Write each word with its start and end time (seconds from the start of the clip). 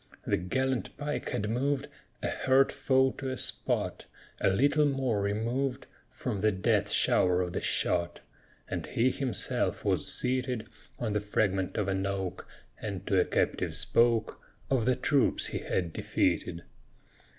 The 0.25 0.37
gallant 0.37 0.97
Pike 0.97 1.29
had 1.29 1.47
moved 1.47 1.87
A 2.23 2.27
hurt 2.27 2.71
foe 2.71 3.11
to 3.19 3.29
a 3.29 3.37
spot 3.37 4.07
A 4.39 4.49
little 4.49 4.87
more 4.87 5.21
removed 5.21 5.85
From 6.09 6.41
the 6.41 6.51
death 6.51 6.89
shower 6.89 7.39
of 7.43 7.53
the 7.53 7.61
shot; 7.61 8.19
And 8.67 8.87
he 8.87 9.11
himself 9.11 9.85
was 9.85 10.11
seated 10.11 10.65
On 10.97 11.13
the 11.13 11.19
fragment 11.19 11.77
of 11.77 11.87
an 11.87 12.03
oak, 12.07 12.47
And 12.81 13.05
to 13.05 13.19
a 13.21 13.25
captive 13.25 13.75
spoke, 13.75 14.41
Of 14.71 14.85
the 14.85 14.95
troops 14.95 15.45
he 15.45 15.59
had 15.59 15.93
defeated. 15.93 16.63